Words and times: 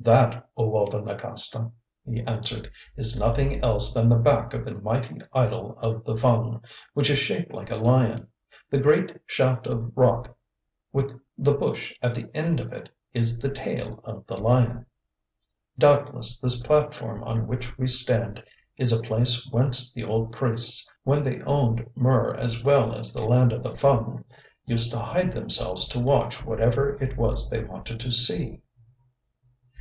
"That, 0.00 0.48
O 0.56 0.68
Walda 0.70 1.02
Nagasta," 1.02 1.70
he 2.06 2.22
answered, 2.22 2.70
"is 2.96 3.18
nothing 3.18 3.62
else 3.64 3.92
than 3.92 4.08
the 4.08 4.16
back 4.16 4.54
of 4.54 4.64
the 4.64 4.74
mighty 4.76 5.16
idol 5.34 5.76
of 5.82 6.04
the 6.04 6.16
Fung, 6.16 6.62
which 6.94 7.10
is 7.10 7.18
shaped 7.18 7.52
like 7.52 7.70
a 7.72 7.76
lion. 7.76 8.28
The 8.70 8.78
great 8.78 9.20
shaft 9.26 9.66
of 9.66 9.90
rock 9.96 10.38
with 10.92 11.20
the 11.36 11.52
bush 11.52 11.92
at 12.00 12.14
the 12.14 12.30
end 12.34 12.60
of 12.60 12.72
it 12.72 12.88
is 13.12 13.40
the 13.40 13.50
tail 13.50 14.00
of 14.04 14.24
the 14.28 14.36
lion. 14.38 14.86
Doubtless 15.76 16.38
this 16.38 16.60
platform 16.60 17.22
on 17.24 17.48
which 17.48 17.76
we 17.76 17.88
stand 17.88 18.42
is 18.76 18.92
a 18.92 19.02
place 19.02 19.46
whence 19.50 19.92
the 19.92 20.04
old 20.04 20.32
priests, 20.32 20.90
when 21.02 21.24
they 21.24 21.42
owned 21.42 21.90
Mur 21.96 22.34
as 22.36 22.62
well 22.62 22.94
as 22.94 23.12
the 23.12 23.26
land 23.26 23.52
of 23.52 23.64
the 23.64 23.76
Fung, 23.76 24.24
used 24.64 24.92
to 24.92 25.00
hide 25.00 25.32
themselves 25.32 25.88
to 25.88 25.98
watch 25.98 26.44
whatever 26.46 26.94
it 27.02 27.16
was 27.18 27.50
they 27.50 27.64
wanted 27.64 27.98
to 28.00 28.12
see. 28.12 28.62